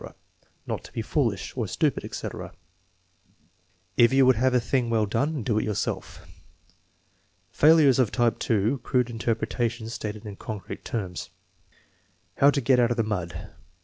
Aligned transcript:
"Not 0.65 0.83
to 0.85 0.91
be 0.91 1.03
foolish" 1.03 1.55
(or 1.55 1.67
stupid, 1.67 2.03
etc.). 2.03 2.53
"If 3.97 4.11
you 4.11 4.25
would 4.25 4.35
have 4.35 4.55
a 4.55 4.59
thing 4.59 4.89
well 4.89 5.05
done, 5.05 5.43
do 5.43 5.59
it 5.59 5.63
yourself." 5.63 6.25
Failures 7.51 7.99
of 7.99 8.11
type 8.11 8.39
(2), 8.39 8.79
crude 8.81 9.11
interpretations 9.11 9.93
stated 9.93 10.25
in 10.25 10.37
concrete 10.37 10.83
terms: 10.83 11.29
"How 12.37 12.49
to 12.49 12.61
get 12.61 12.79
out 12.79 12.89
of 12.89 12.97
the 12.97 13.03
mud." 13.03 13.51